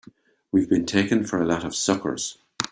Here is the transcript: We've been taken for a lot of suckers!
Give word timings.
We've 0.51 0.67
been 0.67 0.87
taken 0.87 1.25
for 1.25 1.39
a 1.39 1.45
lot 1.45 1.63
of 1.63 1.75
suckers! 1.75 2.39